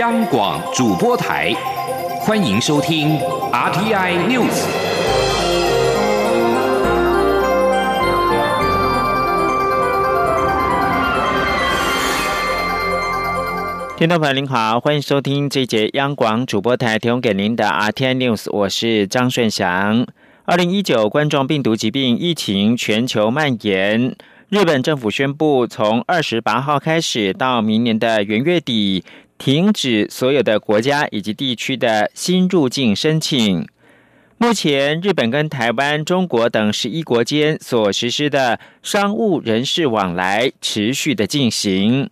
[0.00, 1.54] 央广主播台，
[2.18, 3.16] 欢迎收听
[3.52, 4.66] RTI News。
[13.96, 20.04] 听众朋友您好，欢迎收听这节央广主播台提供给您的 RTI News，我是张顺祥。
[20.44, 24.16] 二零一九冠状病毒疾病疫情全球蔓延。
[24.50, 29.02] 日本政府宣布，从二十八号开始到明年的元月底，
[29.38, 33.66] 停止所有的国家以及地区的新入境申请。
[34.36, 42.10] 目前，日本跟台湾、中国等十一国间所实施的商务人士往来持续的进行。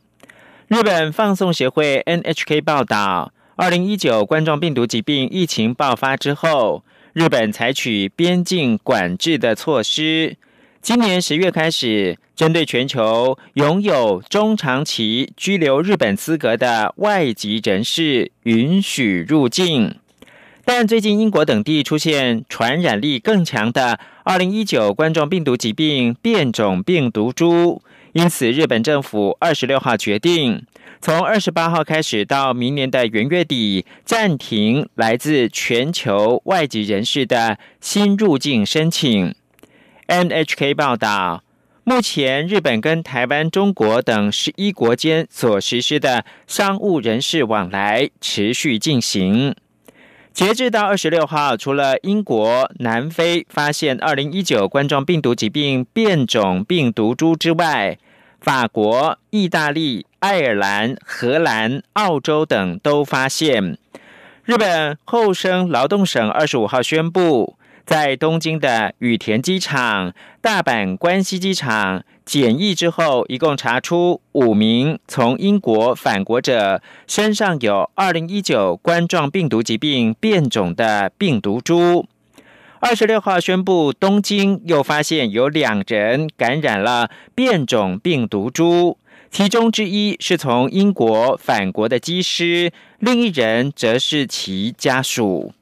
[0.69, 10.39] 日本放送协会 NHK 报道，二零一九冠状病毒疾病疫情爆发之后，日本采取边境管制的措施。
[10.83, 19.95] 今年十月开始，针对全球拥有中长期居留日本资格的外籍人士允许入境，
[20.65, 27.81] 但最近英国等地出现传染力更强的二零一九冠状病毒疾病变种病毒株，
[28.13, 30.67] 因此日本政府二十六号决定，
[31.01, 39.33] 从二十八号开始到明年的元月底，暂停来自全球外籍人士的新入境申请。
[40.13, 41.43] NHK 报道，
[41.85, 49.57] 目前日本跟台湾、中国等十一国间所实施的商务人士往来持续进行。
[50.31, 57.97] 截至到二十六号，除了英国、南非发现二零一九冠状病毒疾病变种病毒株之外，
[58.39, 63.79] 法国、意大利、爱尔兰、荷兰、澳洲等都发现。
[64.45, 67.57] 日本厚生劳动省二十五号宣布。
[67.85, 82.07] 在东京的羽田机场、大阪关西机场检疫之后，一共查出五名从英国返国者身上有二零一九冠状病毒疾病变种的病毒株。
[82.79, 88.99] 二十六号宣布，东京又发现有两人感染了变种病毒株，
[89.31, 95.53] 其中之一是从英国返国的机师，另一人则是其家属。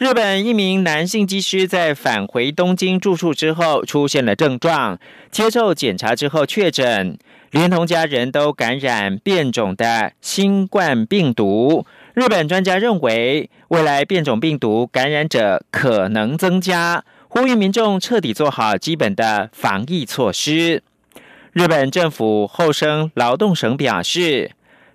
[0.00, 4.98] 日本一名男性技师在返回东京住处之后出现了症状，
[5.30, 7.18] 接受检查之后确诊，
[7.50, 11.84] 连同家人都感染变种的新冠病毒。
[12.14, 20.82] 日本专家认为，未来变种病毒感染者可能增加，呼吁民众彻底做好基本的防疫措施。
[21.52, 24.52] 日本政府厚生劳动省表示。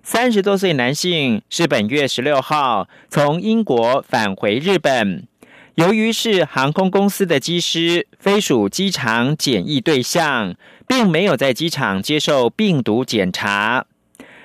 [0.08, 5.26] 三十多岁男性是本月十六号从英国返回日本，
[5.74, 10.54] 由于是航空公司的机师，非属机场检疫对象，
[10.86, 13.86] 并没有在机场接受病毒检查。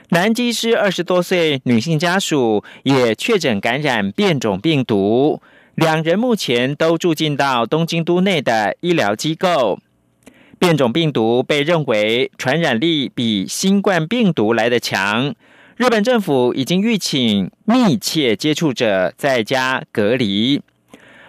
[0.10, 5.44] 男机师二十多岁女性家属也确诊感染变种病毒，
[5.76, 9.78] 两人目前都住进到东京都内的医疗机构。
[10.62, 15.34] 变种病毒被认为传染力比新冠病毒来得强。
[15.76, 20.62] 日本政府已经预请密切接触者在家隔离，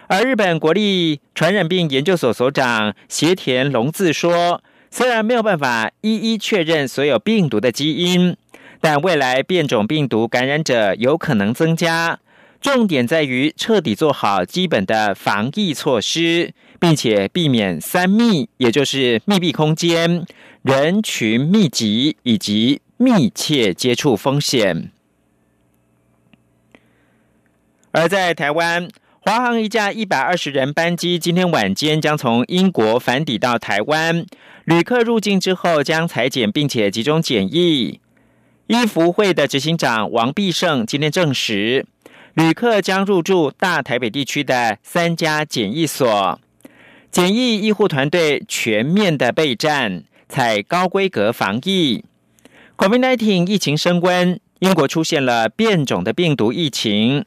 [0.05, 4.61] 而日本国立传染病研究所所长斜田隆字说
[4.91, 8.37] ：“虽然没有办法一一确认所有病毒的基因，
[8.79, 12.19] 但未来变种病毒感染者有可能增加。
[12.61, 20.25] 重点在于彻底做好基本的防疫措施，并且避免三密，也就是密闭空间、
[20.63, 24.91] 人群密集以及。”密切接触风险。
[27.91, 28.87] 而在台湾，
[29.19, 34.25] 华航一架一百二十人班机今天晚间将从英国返抵到台湾，
[34.63, 37.99] 旅客入境之后将裁剪并且集中检疫。
[38.67, 41.85] 医福会的执行长王必胜今天证实，
[42.35, 46.39] 旅客将入住大台北地区的三家检疫所，
[47.13, 52.03] 检疫医护团队全面的备战，采高规格防疫。
[52.75, 57.23] COVID-19 疫情升温，英国出现了变种的病毒疫情。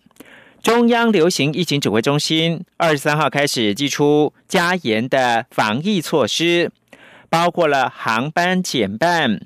[0.61, 6.73] 中央流行疫情指挥中心二十三号开始寄出加严的防疫措施，
[7.31, 9.41] 包括了航班减半，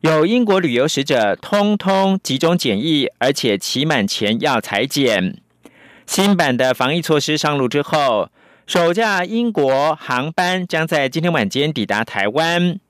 [0.00, 5.40] 有英国旅游使者通通集中检疫，而且期满前要裁剪。
[6.04, 8.30] 新版的防疫措施上路之后，
[8.66, 12.80] 首架英国航班将在今天晚间抵达台湾。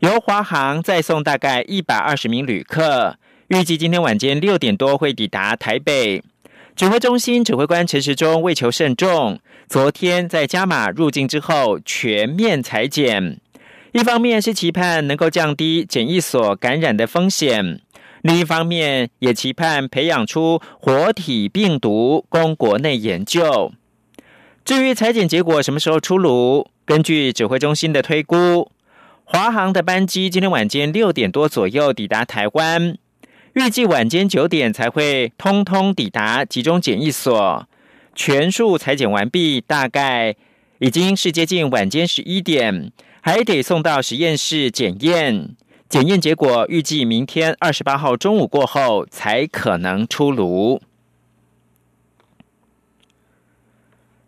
[0.00, 3.16] 由华航再送大概一百二十名旅客，
[3.46, 6.24] 预计今天晚间六点多会抵达台北。
[6.74, 9.38] 指挥中心指挥官陈时中为求慎重，
[9.68, 13.38] 昨天在加码入境之后全面裁剪，
[13.92, 17.80] 一方面是期盼能够降低检疫所感染的风险，
[18.22, 23.72] 另一方面，也期盼培养出活体病毒供国内研究。
[24.64, 28.70] 至于裁剪结果什么时候出炉，根据指挥中心的推估，
[29.24, 32.96] 华航的班机今天晚间六点多左右抵达台湾，
[33.54, 37.66] 预计晚间九点才会通通抵达集中检疫所，
[38.14, 40.36] 全数裁剪完毕，大概
[40.78, 45.56] 已经是接近晚间十一点，还得送到实验室检验。
[45.88, 50.80] 检验结果预计明天二十八号中午过后才可能出炉。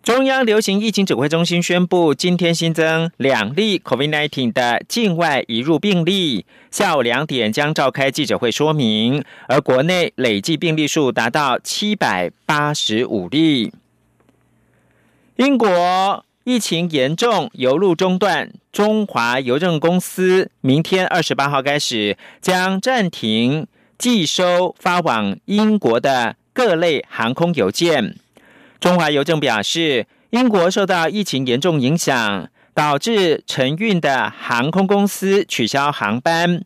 [0.04, 9.24] 中央流行疫情指挥中心宣布，今天新增两例 COVID-19 的境外移入病例，下午两点将召开记者会说明。
[9.48, 13.72] 而国内累计病例数达到七百八十五例。
[15.36, 16.24] 英国。
[16.44, 18.52] 疫情严重，邮路中断。
[18.70, 23.66] 中华邮政公司明天二十八号开始将暂停
[23.96, 28.16] 寄收发往英国的各类航空邮件。
[28.84, 36.62] 中华邮政表示，英国受到疫情严重影响，导致承运的航空公司取消航班，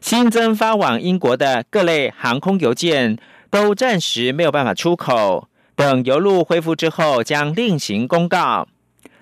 [0.00, 3.18] 新增发往英国的各类航空邮件
[3.50, 5.46] 都暂时没有办法出口。
[5.76, 8.66] 等邮路恢复之后，将另行公告。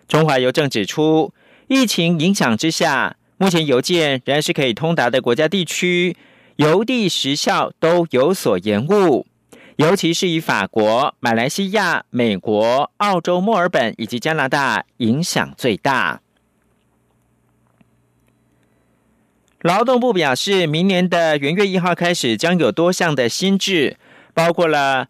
[0.07, 1.35] 中华邮政指出，
[1.67, 6.17] 疫情影响之下，目前邮件仍然是可以通达的国家地区，
[6.55, 9.27] 邮递时效都有所延误，
[9.77, 16.21] 尤其是以法国、马来西亚、美国、澳洲墨尔本以及加拿大影响最大。
[19.61, 23.97] 劳动部表示，明年的元月一号开始，将有多项的新制，
[24.35, 25.09] 包括了。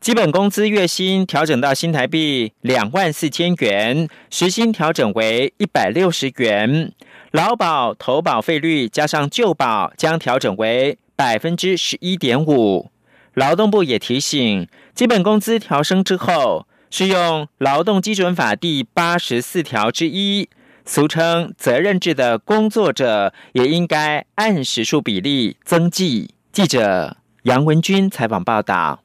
[0.00, 6.92] 基本工资月薪调整到新台币两万四千元，时薪调整为一百六十元。
[7.30, 12.90] 劳保投保费率加上旧保将调整为百分之十一点五。
[13.34, 20.48] 劳动部也提醒，基本工资调升之后，适用劳动基准法第八十四条之一，
[20.84, 26.34] 俗称责任制的工作者，也应该按时数比例增计。
[26.52, 29.03] 记者杨文军采访报道。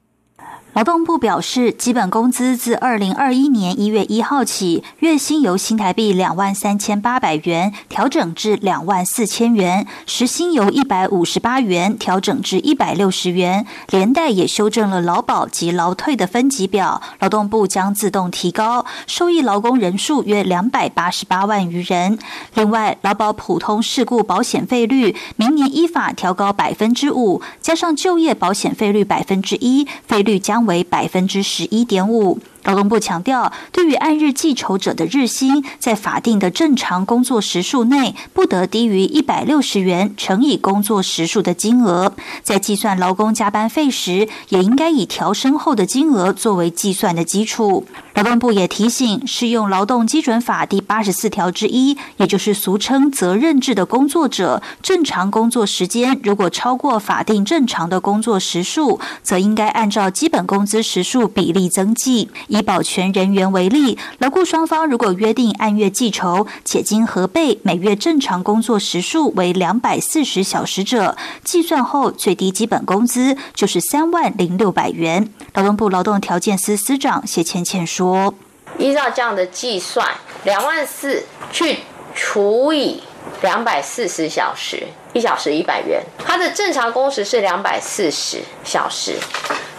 [0.72, 17.02] 劳动部表示，基本工资自二零二一年一月一号起，月薪由新台币两万三千八百元调整至两万四千元，时薪由一百五十八元调整至一百六十元，连带也修正了劳保及劳退的分级表。
[17.18, 22.16] 劳动部将自动提高受益劳工人数约两百八十八万余人。
[22.54, 30.59] 另外，劳保普通事故保险费率明年依法调高百分之五，加上就业保险费率百分之一，费率将。
[30.66, 32.38] 为百分之十一点五。
[32.64, 42.12] 劳动部强调，对于按日计酬者的日薪，在法定的正常工作时数内，不得低于一百六十元乘以工作时数的金额。
[42.42, 47.86] 在计算劳工加班费时，也应该以调升后的金额作为计算的基础。
[48.14, 62.28] 劳动部也提醒，适用劳动基准法第八十四条之一，也就是俗称责任制的工作者，正常工作时间如果超过法定正常的工作时数，则应该按照基本工资时数比例增计。
[62.50, 75.32] 以保全人员为例，劳雇双方如果约定按月计酬，且经核备每月正常工作时数为两百四十小时者，计算后最低基本工资就是三万零六百元。
[75.54, 78.34] 劳动部劳动条件司司长谢倩倩说
[78.78, 80.08] ：“依照这样的计算，
[80.42, 81.78] 两万四去
[82.16, 83.00] 除以
[83.42, 89.14] 两百四十小时，一小时一百元，它的正常工时是两百四十小时，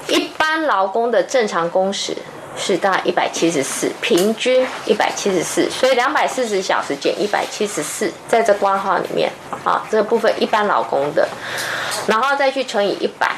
[0.08, 2.16] 一般劳工的正常工时。”
[2.58, 9.32] 是大概一百七十四，平均一百七十四，所以两百四十小时减一百七十四，在这挂号里面，
[9.64, 11.28] 啊，这部分一般老公的，
[12.08, 13.36] 然后再去乘以一百，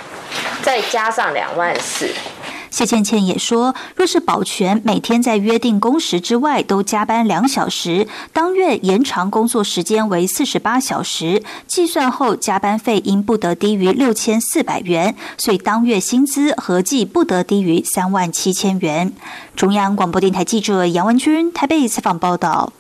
[0.62, 2.10] 再加上两万四。
[2.74, 19.13] 谢倩倩也说，若是保全每天在约定工时之外都加班两小时，当月延长工作时间为四十八小时，计算后加班费应不得低于六千四百元，所以当月薪资合计不得低于三万七千元。
[19.56, 22.74] 中央广播电台记者杨文君台北采访报道。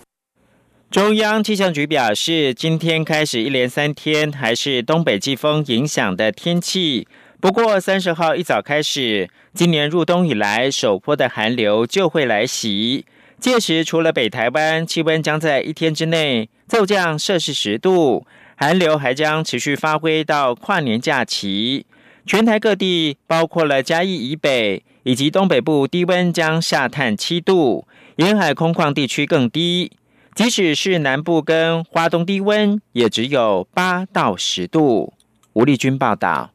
[0.89, 7.07] 中央气象局表示，今天开始一连三天还是东北季风影响的天气。
[7.43, 13.05] 不过，三十号一早开始，今年入冬以来首波的寒流就会来袭。
[13.37, 21.85] 届时，除了北台湾气温将在一天之内骤降摄氏十度，寒流还将持续发挥到跨年假期。
[22.25, 27.85] 全台各地，包括了嘉义以北以及东北部，低温将下探七度，
[28.15, 29.91] 沿海空旷地区更低。
[30.33, 35.11] 即使是南部跟花东低温，也只有八到十度。
[35.51, 36.52] 吴丽君报道。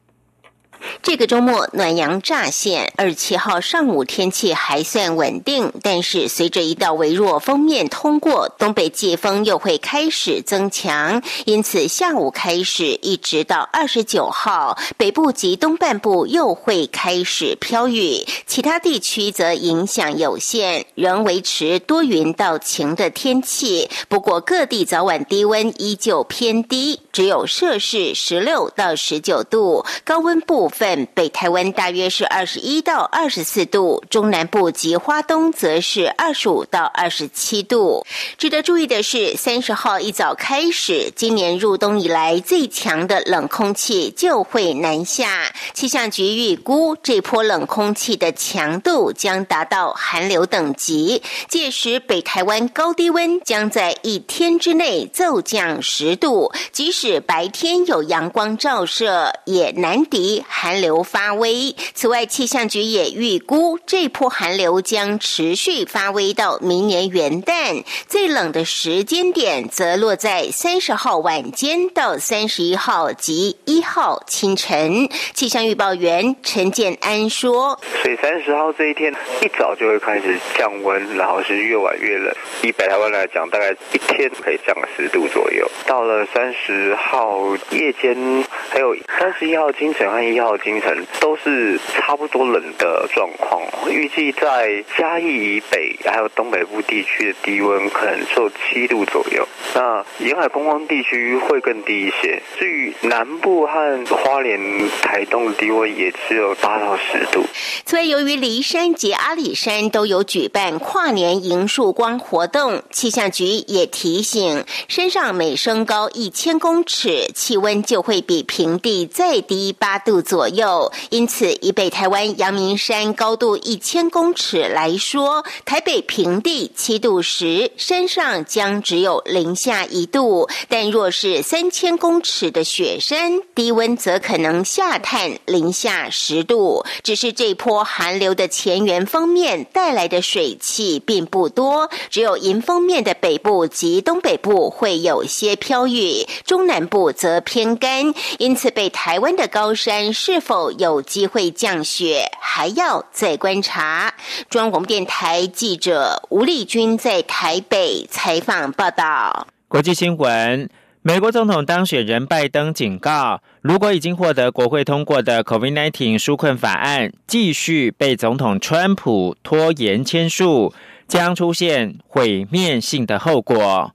[1.01, 23.89] 这个周末暖阳乍现，二十七号上午天气还算稳定，但是随着一道微弱锋面通过，东北季风又会开始增强，因此下午开始一直到二十九号，北部及东半部又会开始飘雨，其他地区则影响有限，仍维持多云到晴的天气。
[24.07, 31.07] 不过各地早晚低温依旧偏低，只有摄氏十六到十九度，高温部分。
[31.13, 38.05] 北台湾大约是二十一到二十四度，中南部及花东则是二十五到二十七度。
[38.37, 45.51] 值得注意的是，三十号一早开始，今年入冬以来最强的冷空气就会南下。
[45.73, 60.79] 气象局预估，这波冷空气的强度将达到寒流等级，届时北台湾高低温将在一天之内骤降十度，即使是白天有阳光照射，也难敌寒。
[60.79, 61.75] 流发威。
[61.93, 67.83] 此外，气象局也预估，这波寒流将持续发威到明年元旦。
[68.07, 75.09] 最冷的时间点则落在三十号晚间到三十一号及一号清晨。
[75.33, 82.33] 气象预报员陈建安说：“所以三十号这一天一早就会开始降温，然后是越晚越冷。
[82.63, 85.69] 以北台湾来讲，大概一天可以降十度左右。
[85.85, 102.41] 到了三十十号夜间，还有三十一号清晨和一号。”清晨都是差不多冷的状况，预计在嘉义以北还有东北部地区的低温可能受七度左右，那沿海观光地区会更低一些。
[102.57, 104.59] 至于南部和花莲、
[105.01, 107.45] 台东的低温也只有八到十度。
[107.85, 120.91] 所以，由于骊山及阿里山都有举办跨年迎曙光活动，气象局也提醒，山上每升高一千公尺，气温就会比平地再低八度左右。
[121.09, 136.85] 因此以北台湾阳明山高度一千公尺来说，台北平地七度时，山上将只有零下一度；但若是三千公尺的雪山，低温则可能下探零下十度。
[137.03, 148.13] 只是这波寒流的前缘方面带来的水汽并不多，只有迎风面的北部及东北部会有些飘雨，中南部则偏干。
[148.37, 154.13] 因此，北台湾的高山是否有机会降雪，还要再观察。
[154.49, 159.47] 中央广电台记者吴丽君在台北采访报道。
[159.67, 160.69] 国际新闻：
[161.01, 170.73] 美国总统当选人拜登警告，如果已经获得国会通过的 COVID-19 纾困法案继续被总统川普拖延签署，
[171.07, 173.91] 将出现毁灭性的后果。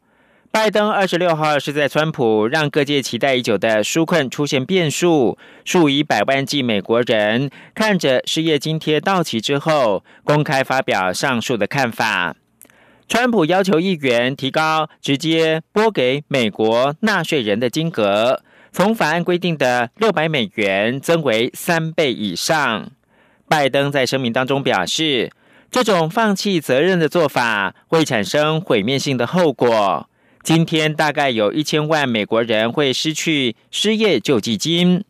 [0.54, 12.36] 拜登二十六号是在川普让各界期待已久的纾困出现变数，数以百万计美国人看着失业津贴到期之后，公开发表上述的看法。
[13.08, 22.92] 川普要求议员提高直接拨给美国纳税人的金额，从法案规定的六百美元增为三倍以上。
[23.48, 25.32] 拜登在声明当中表示，
[25.72, 30.08] 这种放弃责任的做法会产生毁灭性的后果。
[30.44, 35.02] 今天大概有一千万美国人会失去失业救济金。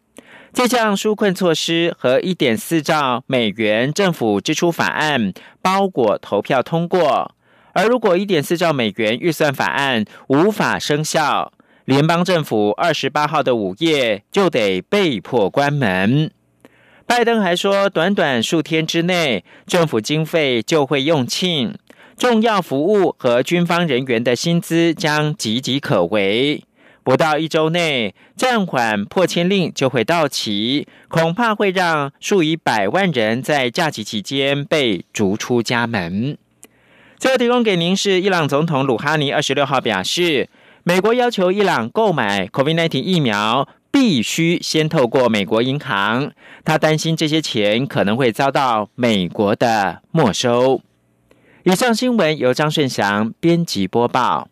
[0.52, 7.34] 这项纾困措施和一点四兆美元政府支出法案包裹投票通过，
[7.72, 11.52] 而如果一点四兆美元预算法案无法生效，
[11.84, 16.30] 联邦政府二十八号的午夜就得被迫关门。
[17.06, 21.74] 拜登还说，短短数天之内，政府经费就会用罄。
[22.16, 26.62] 重要服务和军方人员的薪资将岌岌可危，
[27.02, 36.38] 不到一周内暂缓破签令就会到期，恐怕会让数以百万人在假期期间被逐出家门。
[37.18, 40.48] 最后提供给您是伊朗总统鲁哈尼二十六号表示，
[40.82, 46.32] 美国要求伊朗购买 COVID-19 疫苗必须先透过美国银行，
[46.64, 50.80] 他担心这些钱可能会遭到美国的没收。
[51.66, 54.48] 以上新闻由张顺祥编辑播报。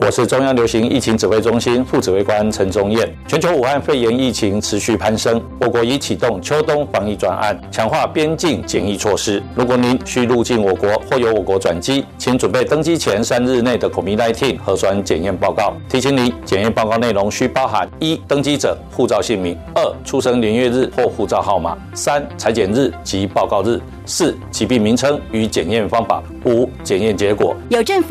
[0.00, 3.12] 我是中央流行疫情指挥中心副指挥官陈宗彦。
[3.26, 9.42] 全球武汉肺炎疫情持续攀升，我国已启动秋冬防疫专案，强化边境检疫措施。
[9.56, 15.74] 如果您需入境我国或由我国转机，请准备登机前三日内的 COVID-19 核酸检验报告。
[15.88, 27.56] 提醒您，检验报告内容需包含：一、登机者护照姓名；二、出生年月日或护照号码；三、裁剪日及报告日；四、疾病名称与检验方法；五、检验结果。
[27.68, 28.06] 有政府。